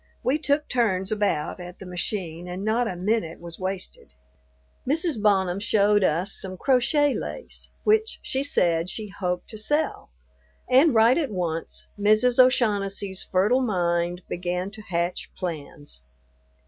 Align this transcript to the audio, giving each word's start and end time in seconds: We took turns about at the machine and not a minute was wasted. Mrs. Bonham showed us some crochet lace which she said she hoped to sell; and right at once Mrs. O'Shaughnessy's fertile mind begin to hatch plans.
We 0.23 0.39
took 0.39 0.67
turns 0.67 1.11
about 1.11 1.59
at 1.59 1.77
the 1.77 1.85
machine 1.85 2.47
and 2.47 2.65
not 2.65 2.87
a 2.87 2.95
minute 2.95 3.39
was 3.39 3.59
wasted. 3.59 4.15
Mrs. 4.87 5.21
Bonham 5.21 5.59
showed 5.59 6.03
us 6.03 6.31
some 6.31 6.57
crochet 6.57 7.13
lace 7.13 7.69
which 7.83 8.17
she 8.23 8.41
said 8.41 8.89
she 8.89 9.09
hoped 9.09 9.47
to 9.51 9.59
sell; 9.59 10.09
and 10.67 10.95
right 10.95 11.19
at 11.19 11.29
once 11.29 11.85
Mrs. 11.99 12.39
O'Shaughnessy's 12.39 13.21
fertile 13.23 13.61
mind 13.61 14.23
begin 14.27 14.71
to 14.71 14.81
hatch 14.81 15.29
plans. 15.35 16.01